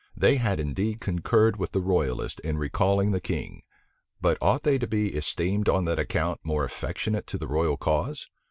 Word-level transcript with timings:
They 0.17 0.37
had 0.37 0.59
indeed 0.59 0.99
concurred 0.99 1.57
with 1.57 1.73
the 1.73 1.79
royalists 1.79 2.39
in 2.39 2.57
recalling 2.57 3.11
the 3.11 3.21
king; 3.21 3.61
but 4.19 4.35
ought 4.41 4.63
they 4.63 4.79
to 4.79 4.87
be 4.87 5.13
esteemed, 5.13 5.69
on 5.69 5.85
that 5.85 5.99
account, 5.99 6.39
more 6.43 6.63
affectionate 6.65 7.27
to 7.27 7.37
the 7.37 7.45
royal 7.47 7.77
cause? 7.77 8.25